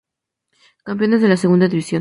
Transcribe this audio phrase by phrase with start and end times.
[0.83, 1.89] Campeones de la Segunda División.